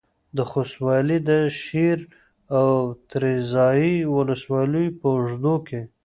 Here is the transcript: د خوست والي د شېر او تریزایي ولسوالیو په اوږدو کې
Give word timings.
د 0.37 0.39
خوست 0.49 0.75
والي 0.85 1.17
د 1.29 1.31
شېر 1.63 1.99
او 2.59 2.69
تریزایي 3.09 3.95
ولسوالیو 4.15 4.95
په 4.99 5.05
اوږدو 5.15 5.55
کې 5.67 5.81